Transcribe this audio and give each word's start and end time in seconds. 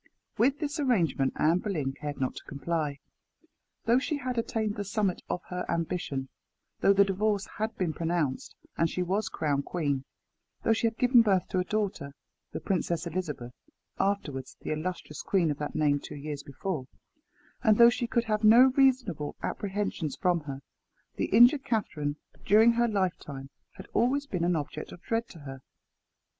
With 0.35 0.57
this 0.57 0.79
arrangement 0.79 1.33
Anne 1.35 1.59
Boleyn 1.59 1.93
cared 1.93 2.19
not 2.19 2.33
to 2.33 2.43
comply. 2.45 2.97
Though 3.85 3.99
she 3.99 4.17
had 4.17 4.35
attained 4.35 4.75
the 4.75 4.83
summit 4.83 5.21
of 5.29 5.43
her 5.49 5.63
ambition; 5.69 6.29
though 6.79 6.91
the 6.91 7.05
divorce 7.05 7.47
had 7.59 7.77
been 7.77 7.93
pronounced, 7.93 8.55
and 8.75 8.89
she 8.89 9.03
was 9.03 9.29
crowned 9.29 9.65
queen; 9.65 10.05
though 10.63 10.73
she 10.73 10.87
had 10.87 10.97
given 10.97 11.21
birth 11.21 11.47
to 11.49 11.59
a 11.59 11.63
daughter 11.63 12.15
the 12.51 12.59
Princess 12.59 13.05
Elizabeth, 13.05 13.53
afterwards 13.99 14.57
the 14.61 14.71
illustrious 14.71 15.21
queen 15.21 15.51
of 15.51 15.59
that 15.59 15.75
name 15.75 15.99
two 15.99 16.15
years 16.15 16.41
before; 16.41 16.87
and 17.61 17.77
though 17.77 17.91
she 17.91 18.07
could 18.07 18.23
have 18.23 18.43
no 18.43 18.73
reasonable 18.75 19.35
apprehensions 19.43 20.15
from 20.15 20.39
her, 20.45 20.61
the 21.17 21.25
injured 21.25 21.63
Catherine, 21.63 22.15
during 22.43 22.71
her 22.71 22.87
lifetime, 22.87 23.51
had 23.73 23.85
always 23.93 24.25
been 24.25 24.43
an 24.45 24.55
object 24.55 24.91
of 24.91 25.03
dread 25.03 25.27
to 25.29 25.41
her. 25.41 25.61